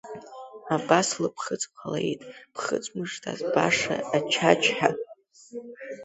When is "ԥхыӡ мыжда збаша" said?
2.53-3.95